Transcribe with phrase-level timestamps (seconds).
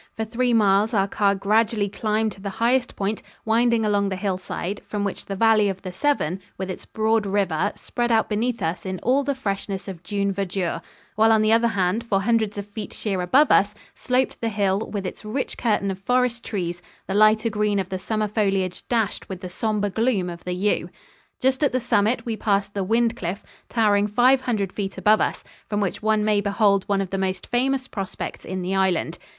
[0.15, 4.81] For three miles our car gradually climbed to the highest point, winding along the hillside,
[4.87, 8.83] from which the valley of the Severn, with its broad river, spread out beneath us
[8.83, 10.81] in all the freshness of June verdure;
[11.15, 14.89] while on the other hand, for hundreds of feet sheer above us, sloped the hill,
[14.89, 19.29] with its rich curtain of forest trees, the lighter green of the summer foliage dashed
[19.29, 20.89] with the somber gloom of the yew.
[21.39, 25.79] Just at the summit we passed the Wyndcliffe, towering five hundred feet above us, from
[25.79, 29.19] which one may behold one of the most famous prospects in the Island.